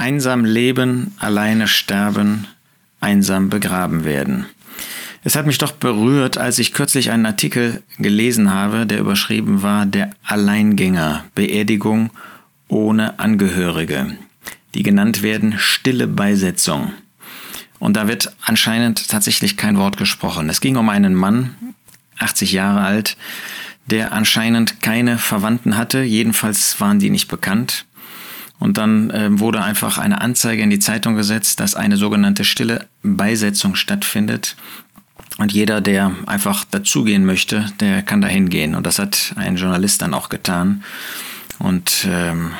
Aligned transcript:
Einsam 0.00 0.46
leben, 0.46 1.12
alleine 1.18 1.68
sterben, 1.68 2.46
einsam 3.00 3.50
begraben 3.50 4.06
werden. 4.06 4.46
Es 5.24 5.36
hat 5.36 5.44
mich 5.44 5.58
doch 5.58 5.72
berührt, 5.72 6.38
als 6.38 6.58
ich 6.58 6.72
kürzlich 6.72 7.10
einen 7.10 7.26
Artikel 7.26 7.82
gelesen 7.98 8.50
habe, 8.50 8.86
der 8.86 8.98
überschrieben 8.98 9.62
war 9.62 9.84
Der 9.84 10.08
Alleingänger, 10.24 11.26
Beerdigung 11.34 12.08
ohne 12.66 13.18
Angehörige, 13.18 14.16
die 14.74 14.82
genannt 14.82 15.20
werden 15.20 15.58
Stille 15.58 16.06
Beisetzung. 16.06 16.92
Und 17.78 17.98
da 17.98 18.08
wird 18.08 18.34
anscheinend 18.40 19.06
tatsächlich 19.10 19.58
kein 19.58 19.76
Wort 19.76 19.98
gesprochen. 19.98 20.48
Es 20.48 20.62
ging 20.62 20.76
um 20.76 20.88
einen 20.88 21.14
Mann, 21.14 21.54
80 22.18 22.52
Jahre 22.52 22.80
alt, 22.80 23.18
der 23.84 24.12
anscheinend 24.12 24.80
keine 24.80 25.18
Verwandten 25.18 25.76
hatte, 25.76 26.00
jedenfalls 26.00 26.80
waren 26.80 27.00
die 27.00 27.10
nicht 27.10 27.28
bekannt. 27.28 27.84
Und 28.60 28.76
dann 28.78 29.10
äh, 29.10 29.40
wurde 29.40 29.62
einfach 29.62 29.98
eine 29.98 30.20
Anzeige 30.20 30.62
in 30.62 30.70
die 30.70 30.78
Zeitung 30.78 31.16
gesetzt, 31.16 31.58
dass 31.58 31.74
eine 31.74 31.96
sogenannte 31.96 32.44
stille 32.44 32.86
Beisetzung 33.02 33.74
stattfindet. 33.74 34.54
Und 35.38 35.52
jeder, 35.52 35.80
der 35.80 36.14
einfach 36.26 36.64
dazugehen 36.66 37.24
möchte, 37.24 37.72
der 37.80 38.02
kann 38.02 38.20
da 38.20 38.28
hingehen. 38.28 38.74
Und 38.74 38.86
das 38.86 38.98
hat 38.98 39.32
ein 39.36 39.56
Journalist 39.56 40.02
dann 40.02 40.12
auch 40.12 40.28
getan. 40.28 40.84
Und 41.58 42.06
ähm, 42.06 42.52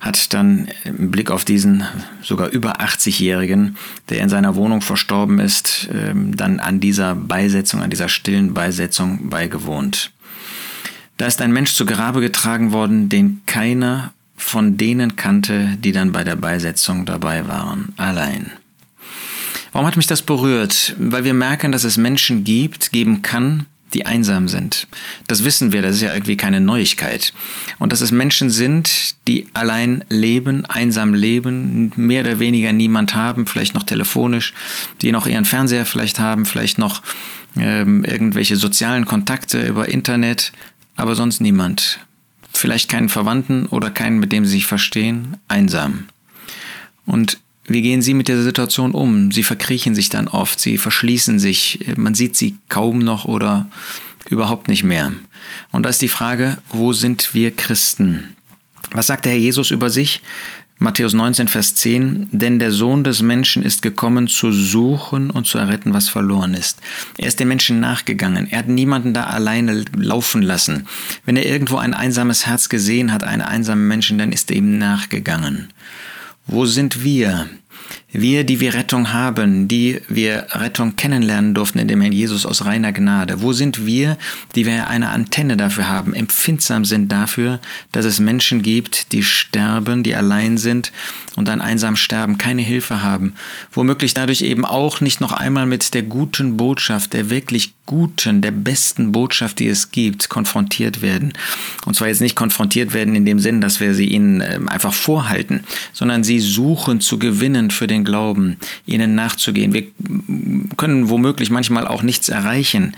hat 0.00 0.34
dann 0.34 0.68
im 0.84 1.10
Blick 1.10 1.30
auf 1.30 1.44
diesen 1.46 1.84
sogar 2.22 2.48
über 2.48 2.80
80-Jährigen, 2.80 3.76
der 4.10 4.20
in 4.20 4.28
seiner 4.28 4.56
Wohnung 4.56 4.82
verstorben 4.82 5.38
ist, 5.38 5.88
ähm, 5.92 6.36
dann 6.36 6.60
an 6.60 6.80
dieser 6.80 7.14
Beisetzung, 7.14 7.80
an 7.80 7.90
dieser 7.90 8.08
stillen 8.08 8.52
Beisetzung 8.52 9.30
beigewohnt. 9.30 10.10
Da 11.16 11.26
ist 11.26 11.40
ein 11.40 11.52
Mensch 11.52 11.74
zu 11.74 11.86
Grabe 11.86 12.20
getragen 12.20 12.72
worden, 12.72 13.08
den 13.08 13.42
keiner 13.46 14.12
von 14.42 14.76
denen 14.76 15.16
kannte, 15.16 15.76
die 15.78 15.92
dann 15.92 16.12
bei 16.12 16.24
der 16.24 16.36
Beisetzung 16.36 17.06
dabei 17.06 17.48
waren, 17.48 17.92
allein. 17.96 18.52
Warum 19.72 19.86
hat 19.86 19.96
mich 19.96 20.06
das 20.06 20.22
berührt? 20.22 20.94
Weil 20.98 21.24
wir 21.24 21.32
merken, 21.32 21.72
dass 21.72 21.84
es 21.84 21.96
Menschen 21.96 22.44
gibt, 22.44 22.92
geben 22.92 23.22
kann, 23.22 23.66
die 23.94 24.06
einsam 24.06 24.48
sind. 24.48 24.86
Das 25.28 25.44
wissen 25.44 25.72
wir, 25.72 25.82
das 25.82 25.96
ist 25.96 26.02
ja 26.02 26.12
irgendwie 26.12 26.36
keine 26.36 26.60
Neuigkeit. 26.60 27.32
Und 27.78 27.92
dass 27.92 28.00
es 28.00 28.10
Menschen 28.10 28.50
sind, 28.50 29.14
die 29.28 29.46
allein 29.54 30.04
leben, 30.08 30.64
einsam 30.66 31.14
leben, 31.14 31.92
mehr 31.96 32.22
oder 32.22 32.38
weniger 32.38 32.72
niemand 32.72 33.14
haben, 33.14 33.46
vielleicht 33.46 33.74
noch 33.74 33.82
telefonisch, 33.82 34.54
die 35.00 35.12
noch 35.12 35.26
ihren 35.26 35.44
Fernseher 35.44 35.86
vielleicht 35.86 36.18
haben, 36.18 36.46
vielleicht 36.46 36.78
noch 36.78 37.02
ähm, 37.56 38.04
irgendwelche 38.04 38.56
sozialen 38.56 39.04
Kontakte 39.04 39.66
über 39.66 39.88
Internet, 39.88 40.52
aber 40.96 41.14
sonst 41.14 41.40
niemand 41.40 42.00
vielleicht 42.58 42.90
keinen 42.90 43.08
Verwandten 43.08 43.66
oder 43.66 43.90
keinen, 43.90 44.18
mit 44.18 44.32
dem 44.32 44.44
sie 44.44 44.52
sich 44.52 44.66
verstehen, 44.66 45.36
einsam. 45.48 46.08
Und 47.06 47.38
wie 47.64 47.82
gehen 47.82 48.02
Sie 48.02 48.14
mit 48.14 48.28
der 48.28 48.42
Situation 48.42 48.92
um? 48.92 49.30
Sie 49.30 49.44
verkriechen 49.44 49.94
sich 49.94 50.08
dann 50.08 50.28
oft, 50.28 50.58
sie 50.58 50.78
verschließen 50.78 51.38
sich, 51.38 51.78
man 51.96 52.14
sieht 52.14 52.36
sie 52.36 52.56
kaum 52.68 52.98
noch 52.98 53.24
oder 53.24 53.68
überhaupt 54.28 54.68
nicht 54.68 54.82
mehr. 54.82 55.12
Und 55.70 55.84
da 55.84 55.90
ist 55.90 56.02
die 56.02 56.08
Frage, 56.08 56.58
wo 56.70 56.92
sind 56.92 57.34
wir 57.34 57.54
Christen? 57.54 58.36
Was 58.90 59.06
sagt 59.06 59.24
der 59.24 59.32
Herr 59.32 59.38
Jesus 59.38 59.70
über 59.70 59.90
sich? 59.90 60.22
Matthäus 60.82 61.12
19, 61.12 61.46
Vers 61.46 61.76
10, 61.76 62.26
denn 62.32 62.58
der 62.58 62.72
Sohn 62.72 63.04
des 63.04 63.22
Menschen 63.22 63.62
ist 63.62 63.82
gekommen, 63.82 64.26
zu 64.26 64.50
suchen 64.50 65.30
und 65.30 65.46
zu 65.46 65.58
erretten, 65.58 65.94
was 65.94 66.08
verloren 66.08 66.54
ist. 66.54 66.80
Er 67.18 67.28
ist 67.28 67.38
den 67.38 67.46
Menschen 67.46 67.78
nachgegangen. 67.78 68.48
Er 68.50 68.58
hat 68.58 68.68
niemanden 68.68 69.14
da 69.14 69.24
alleine 69.24 69.84
laufen 69.96 70.42
lassen. 70.42 70.88
Wenn 71.24 71.36
er 71.36 71.46
irgendwo 71.46 71.76
ein 71.76 71.94
einsames 71.94 72.46
Herz 72.46 72.68
gesehen 72.68 73.12
hat, 73.12 73.22
einen 73.22 73.42
einsamen 73.42 73.86
Menschen, 73.86 74.18
dann 74.18 74.32
ist 74.32 74.50
er 74.50 74.56
ihm 74.56 74.76
nachgegangen. 74.78 75.68
Wo 76.48 76.66
sind 76.66 77.04
wir? 77.04 77.48
Wir, 78.12 78.44
die 78.44 78.60
wir 78.60 78.74
Rettung 78.74 79.12
haben, 79.12 79.68
die 79.68 80.00
wir 80.06 80.46
Rettung 80.50 80.96
kennenlernen 80.96 81.54
durften 81.54 81.78
in 81.78 81.88
dem 81.88 82.02
Herrn 82.02 82.12
Jesus 82.12 82.44
aus 82.44 82.66
reiner 82.66 82.92
Gnade. 82.92 83.40
Wo 83.40 83.54
sind 83.54 83.86
wir, 83.86 84.18
die 84.54 84.66
wir 84.66 84.88
eine 84.88 85.08
Antenne 85.08 85.56
dafür 85.56 85.88
haben, 85.88 86.12
empfindsam 86.12 86.84
sind 86.84 87.10
dafür, 87.10 87.58
dass 87.90 88.04
es 88.04 88.20
Menschen 88.20 88.60
gibt, 88.60 89.12
die 89.12 89.22
sterben, 89.22 90.02
die 90.02 90.14
allein 90.14 90.58
sind 90.58 90.92
und 91.36 91.48
dann 91.48 91.62
einsam 91.62 91.96
sterben, 91.96 92.36
keine 92.36 92.62
Hilfe 92.62 93.02
haben. 93.02 93.34
Womöglich 93.72 94.12
dadurch 94.12 94.42
eben 94.42 94.64
auch 94.64 95.00
nicht 95.00 95.20
noch 95.20 95.32
einmal 95.32 95.66
mit 95.66 95.94
der 95.94 96.02
guten 96.02 96.56
Botschaft, 96.58 97.14
der 97.14 97.30
wirklich 97.30 97.72
guten, 97.86 98.42
der 98.42 98.52
besten 98.52 99.12
Botschaft, 99.12 99.58
die 99.58 99.68
es 99.68 99.90
gibt, 99.90 100.28
konfrontiert 100.28 101.02
werden. 101.02 101.32
Und 101.84 101.94
zwar 101.94 102.08
jetzt 102.08 102.20
nicht 102.20 102.36
konfrontiert 102.36 102.94
werden 102.94 103.14
in 103.14 103.24
dem 103.24 103.38
Sinn, 103.38 103.60
dass 103.60 103.80
wir 103.80 103.94
sie 103.94 104.06
ihnen 104.06 104.40
ähm, 104.40 104.68
einfach 104.68 104.94
vorhalten, 104.94 105.64
sondern 105.92 106.22
sie 106.24 106.38
suchen 106.38 107.00
zu 107.00 107.18
gewinnen 107.18 107.70
für 107.70 107.86
den 107.86 108.01
Glauben, 108.04 108.56
ihnen 108.86 109.14
nachzugehen. 109.14 109.72
Wir 109.72 109.84
können 110.76 111.08
womöglich 111.08 111.50
manchmal 111.50 111.86
auch 111.86 112.02
nichts 112.02 112.28
erreichen. 112.28 112.94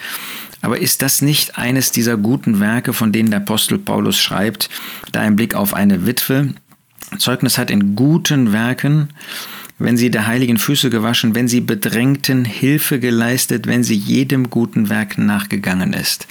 Aber 0.63 0.79
ist 0.79 1.03
das 1.03 1.21
nicht 1.21 1.59
eines 1.59 1.91
dieser 1.91 2.17
guten 2.17 2.59
Werke, 2.59 2.95
von 2.95 3.13
denen 3.13 3.31
der 3.31 3.41
Apostel 3.41 3.79
Paulus 3.79 4.19
schreibt, 4.19 4.71
da 5.13 5.21
ein 5.21 5.37
Blick 5.37 5.55
auf 5.55 5.75
eine 5.75 6.07
Witwe 6.07 6.55
Zeugnis 7.19 7.59
hat 7.59 7.71
in 7.71 7.95
guten 7.97 8.53
Werken, 8.53 9.11
wenn 9.85 9.97
sie 9.99 10.11
der 10.11 10.27
heiligen 10.27 10.57
Füße 10.57 10.89
gewaschen, 10.89 11.35
wenn 11.35 11.47
sie 11.47 11.61
Bedrängten 11.61 12.45
Hilfe 12.45 12.99
geleistet, 12.99 13.67
wenn 13.67 13.85
sie 13.85 13.95
jedem 13.95 14.49
guten 14.49 14.89
Werk 14.89 15.19
nachgegangen 15.19 15.93
ist. 15.93 16.27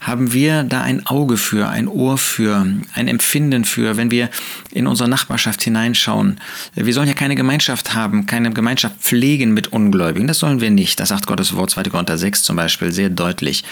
Haben 0.00 0.32
wir 0.32 0.64
da 0.64 0.80
ein 0.80 1.06
Auge 1.06 1.36
für, 1.36 1.68
ein 1.68 1.86
Ohr 1.86 2.18
für, 2.18 2.66
ein 2.94 3.08
Empfinden 3.08 3.64
für, 3.64 3.96
wenn 3.96 4.10
wir 4.10 4.30
in 4.72 4.86
unsere 4.86 5.08
Nachbarschaft 5.08 5.62
hineinschauen? 5.62 6.40
Wir 6.74 6.94
sollen 6.94 7.08
ja 7.08 7.14
keine 7.14 7.36
Gemeinschaft 7.36 7.94
haben, 7.94 8.26
keine 8.26 8.50
Gemeinschaft 8.50 8.96
pflegen 9.00 9.52
mit 9.52 9.72
Ungläubigen. 9.72 10.26
Das 10.26 10.38
sollen 10.38 10.60
wir 10.60 10.70
nicht. 10.70 10.98
Das 10.98 11.10
sagt 11.10 11.26
Gottes 11.26 11.54
Wort 11.54 11.70
2. 11.70 11.84
Korinther 11.84 12.18
6 12.18 12.42
zum 12.42 12.56
Beispiel 12.56 12.90
sehr 12.90 13.10
deutlich. 13.10 13.64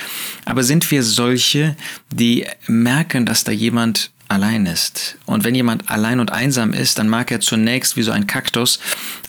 Aber 0.44 0.62
sind 0.62 0.90
wir 0.90 1.02
solche, 1.02 1.74
die 2.12 2.46
merken, 2.66 3.26
dass 3.26 3.44
da 3.44 3.52
jemand 3.52 4.11
allein 4.32 4.66
ist. 4.66 5.16
Und 5.26 5.44
wenn 5.44 5.54
jemand 5.54 5.90
allein 5.90 6.18
und 6.18 6.32
einsam 6.32 6.72
ist, 6.72 6.98
dann 6.98 7.08
mag 7.08 7.30
er 7.30 7.40
zunächst 7.40 7.96
wie 7.96 8.02
so 8.02 8.10
ein 8.10 8.26
Kaktus 8.26 8.80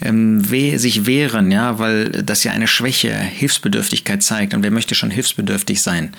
ähm, 0.02 0.50
weh, 0.50 0.78
sich 0.78 1.06
wehren, 1.06 1.52
ja, 1.52 1.78
weil 1.80 2.10
das 2.10 2.44
ja 2.44 2.52
eine 2.52 2.68
Schwäche, 2.68 3.14
Hilfsbedürftigkeit 3.14 4.24
zeigt. 4.24 4.54
Und 4.54 4.64
wer 4.64 4.72
möchte 4.72 4.96
schon 4.96 5.12
hilfsbedürftig 5.12 5.82
sein? 5.82 6.16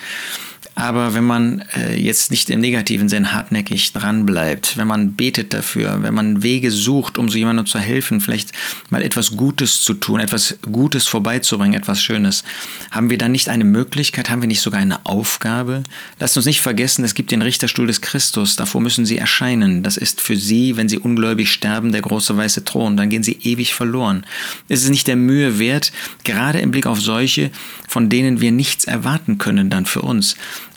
Aber 0.77 1.13
wenn 1.13 1.23
man 1.23 1.63
äh, 1.73 1.95
jetzt 1.95 2.31
nicht 2.31 2.49
im 2.49 2.59
negativen 2.59 3.07
Sinn 3.07 3.31
hartnäckig 3.31 3.93
dranbleibt, 3.93 4.75
wenn 4.75 4.87
man 4.87 5.13
betet 5.13 5.53
dafür, 5.53 6.03
wenn 6.03 6.13
man 6.13 6.43
Wege 6.43 6.69
sucht, 6.69 7.17
um 7.17 7.29
so 7.29 7.37
jemandem 7.37 7.65
zu 7.65 7.79
helfen, 7.79 8.19
vielleicht 8.19 8.51
mal 8.89 9.01
etwas 9.01 9.37
Gutes 9.37 9.81
zu 9.83 9.93
tun, 9.93 10.19
etwas 10.19 10.57
Gutes 10.69 11.07
vorbeizubringen, 11.07 11.75
etwas 11.75 12.03
Schönes, 12.03 12.43
haben 12.91 13.09
wir 13.09 13.17
dann 13.17 13.31
nicht 13.31 13.47
eine 13.47 13.63
Möglichkeit, 13.63 14.29
haben 14.29 14.41
wir 14.41 14.49
nicht 14.49 14.59
sogar 14.59 14.81
eine 14.81 15.05
Aufgabe? 15.05 15.83
Lasst 16.19 16.35
uns 16.35 16.45
nicht 16.45 16.59
vergessen, 16.59 17.05
es 17.05 17.15
gibt 17.15 17.31
den 17.31 17.41
Richterstuhl 17.41 17.87
des 17.87 18.01
Christus, 18.01 18.57
davor 18.57 18.81
müssen 18.81 19.05
sie 19.05 19.17
erscheinen. 19.17 19.81
Das 19.81 19.95
ist 19.95 20.19
für 20.19 20.35
sie, 20.35 20.75
wenn 20.75 20.89
sie 20.89 20.99
ungläubig 20.99 21.53
sterben, 21.53 21.93
der 21.93 22.01
große 22.01 22.35
weiße 22.35 22.65
Thron, 22.65 22.97
dann 22.97 23.09
gehen 23.09 23.23
sie 23.23 23.39
ewig 23.43 23.73
verloren. 23.73 24.25
Es 24.67 24.83
ist 24.83 24.89
nicht 24.89 25.07
der 25.07 25.15
Mühe 25.15 25.57
wert, 25.57 25.93
gerade 26.25 26.59
im 26.59 26.71
Blick 26.71 26.85
auf 26.85 26.99
solche, 26.99 27.49
von 27.87 28.09
denen 28.09 28.41
wir 28.41 28.51
nichts 28.51 28.83
erwarten 28.83 29.37
können 29.37 29.69
dann 29.69 29.85
für 29.85 30.01
uns, 30.01 30.35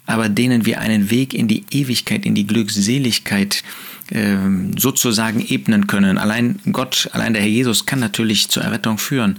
aber 0.09 0.31
denen 0.31 0.65
wir 0.65 0.81
einen 0.81 1.11
Weg 1.11 1.35
in 1.35 1.49
die 1.49 1.65
Ewigkeit, 1.71 2.25
in 2.25 2.35
die 2.35 2.47
Glückseligkeit 2.47 3.63
äh, 4.11 4.39
sozusagen 4.79 5.45
ebnen 5.47 5.87
können. 5.87 6.17
Allein 6.17 6.59
Gott, 6.73 7.11
allein 7.13 7.35
der 7.35 7.43
Herr 7.43 7.51
Jesus 7.51 7.85
kann 7.85 8.01
natürlich 8.01 8.49
zur 8.49 8.63
Errettung 8.63 8.97
führen. 8.97 9.39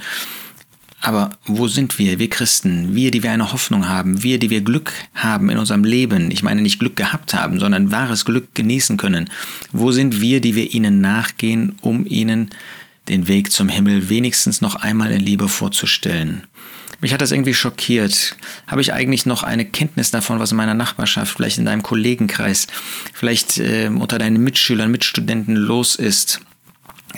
Aber 1.01 1.31
wo 1.45 1.67
sind 1.67 1.97
wir, 1.97 2.19
wir 2.19 2.29
Christen, 2.29 2.93
wir, 2.93 3.09
die 3.09 3.23
wir 3.23 3.31
eine 3.31 3.51
Hoffnung 3.51 3.87
haben, 3.87 4.21
wir, 4.21 4.37
die 4.37 4.51
wir 4.51 4.61
Glück 4.61 4.93
haben 5.15 5.49
in 5.49 5.57
unserem 5.57 5.83
Leben, 5.83 6.29
ich 6.29 6.43
meine 6.43 6.61
nicht 6.61 6.79
Glück 6.79 6.95
gehabt 6.95 7.33
haben, 7.33 7.59
sondern 7.59 7.91
wahres 7.91 8.23
Glück 8.23 8.53
genießen 8.53 8.97
können, 8.97 9.27
wo 9.71 9.91
sind 9.91 10.21
wir, 10.21 10.39
die 10.39 10.53
wir 10.53 10.71
ihnen 10.71 11.01
nachgehen, 11.01 11.77
um 11.81 12.05
ihnen 12.05 12.51
den 13.07 13.27
Weg 13.27 13.51
zum 13.51 13.69
Himmel 13.69 14.09
wenigstens 14.09 14.61
noch 14.61 14.75
einmal 14.75 15.11
in 15.11 15.21
Liebe 15.21 15.47
vorzustellen? 15.47 16.43
Mich 17.01 17.13
hat 17.13 17.21
das 17.21 17.31
irgendwie 17.31 17.53
schockiert. 17.53 18.35
Habe 18.67 18.81
ich 18.81 18.93
eigentlich 18.93 19.25
noch 19.25 19.43
eine 19.43 19.65
Kenntnis 19.65 20.11
davon, 20.11 20.39
was 20.39 20.51
in 20.51 20.57
meiner 20.57 20.73
Nachbarschaft, 20.73 21.35
vielleicht 21.35 21.57
in 21.57 21.65
deinem 21.65 21.83
Kollegenkreis, 21.83 22.67
vielleicht 23.13 23.57
äh, 23.57 23.87
unter 23.87 24.17
deinen 24.17 24.43
Mitschülern, 24.43 24.91
Mitstudenten 24.91 25.55
los 25.55 25.95
ist? 25.95 26.41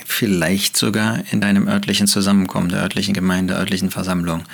Vielleicht 0.06 0.76
sogar 0.76 1.22
in 1.30 1.40
deinem 1.40 1.68
örtlichen 1.68 2.06
Zusammenkommen, 2.06 2.68
der 2.68 2.80
örtlichen 2.80 3.12
Gemeinde, 3.14 3.54
der 3.54 3.60
örtlichen 3.60 3.90
Versammlung. 3.90 4.44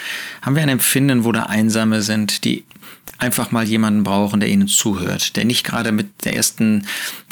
Haben 0.43 0.57
wir 0.57 0.63
ein 0.63 0.69
Empfinden, 0.69 1.25
wo 1.25 1.33
da 1.33 1.45
Einsame 1.45 2.03
sind, 2.03 2.45
die 2.45 2.65
einfach 3.19 3.50
mal 3.50 3.65
jemanden 3.67 4.05
brauchen, 4.05 4.38
der 4.38 4.49
ihnen 4.49 4.69
zuhört, 4.69 5.37
der 5.37 5.44
nicht 5.44 5.65
gerade 5.65 5.91
mit 5.91 6.25
der 6.25 6.37
ersten, 6.37 6.87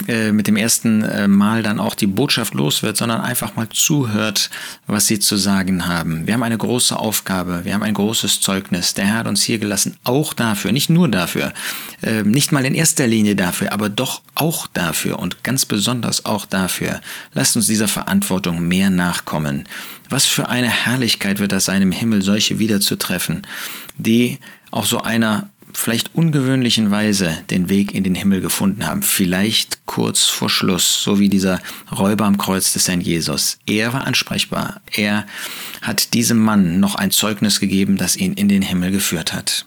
äh, 0.09 0.33
mit 0.33 0.49
dem 0.49 0.56
ersten 0.56 1.03
äh, 1.03 1.29
Mal 1.29 1.62
dann 1.62 1.79
auch 1.79 1.94
die 1.94 2.09
Botschaft 2.09 2.55
los 2.55 2.83
wird, 2.83 2.97
sondern 2.97 3.21
einfach 3.21 3.55
mal 3.55 3.69
zuhört, 3.69 4.50
was 4.88 5.06
sie 5.06 5.21
zu 5.21 5.37
sagen 5.37 5.87
haben. 5.87 6.27
Wir 6.27 6.35
haben 6.35 6.43
eine 6.43 6.59
große 6.59 6.99
Aufgabe, 6.99 7.65
wir 7.65 7.73
haben 7.73 7.85
ein 7.85 7.94
großes 7.94 8.41
Zeugnis. 8.41 8.94
Der 8.94 9.06
Herr 9.06 9.19
hat 9.19 9.27
uns 9.29 9.43
hier 9.43 9.59
gelassen, 9.59 9.97
auch 10.03 10.35
dafür, 10.35 10.73
nicht 10.73 10.91
nur 10.91 11.09
dafür, 11.09 11.53
äh, 12.03 12.25
nicht 12.25 12.50
mal 12.50 12.65
in 12.65 12.75
erster 12.75 13.06
Linie 13.06 13.37
dafür, 13.37 13.73
aber 13.73 13.88
doch 13.88 14.23
auch 14.35 14.67
dafür 14.67 15.21
und 15.21 15.44
ganz 15.44 15.67
besonders 15.67 16.25
auch 16.25 16.47
dafür. 16.47 17.00
Lasst 17.33 17.56
uns 17.56 17.67
dieser 17.69 17.88
Verantwortung 17.88 18.67
mehr 18.67 18.91
nachkommen. 18.91 19.69
Was 20.09 20.27
für 20.27 20.49
eine 20.49 20.69
Herrlichkeit 20.69 21.38
wird 21.38 21.53
das 21.53 21.65
sein, 21.65 21.83
im 21.83 21.93
Himmel 21.93 22.23
solche 22.23 22.59
wiederzutreffen, 22.59 23.47
die 23.99 24.38
auch 24.71 24.85
so 24.85 25.00
einer 25.00 25.49
vielleicht 25.73 26.15
ungewöhnlichen 26.15 26.91
Weise 26.91 27.39
den 27.51 27.69
Weg 27.69 27.95
in 27.95 28.05
den 28.05 28.15
Himmel 28.15 28.41
gefunden 28.41 28.87
haben. 28.87 29.03
Vielleicht 29.03 29.87
kurz 29.87 30.25
vor 30.25 30.51
Schluss, 30.51 31.03
so 31.03 31.19
wie 31.19 31.29
dieser 31.29 31.61
Räuber 31.91 32.25
am 32.25 32.39
Kreuz 32.39 32.73
des 32.73 32.89
Herrn 32.89 33.01
Jesus. 33.01 33.59
Er 33.67 33.93
war 33.93 34.07
ansprechbar. 34.07 34.81
Er 34.93 35.27
hat 35.83 36.15
diesem 36.15 36.39
Mann 36.39 36.81
noch 36.81 36.95
ein 36.95 37.11
Zeugnis 37.11 37.61
gegeben, 37.61 37.97
das 37.97 38.17
ihn 38.17 38.35
in 38.35 38.49
den 38.49 38.63
Himmel 38.63 38.91
geführt 38.91 39.33
hat. 39.33 39.67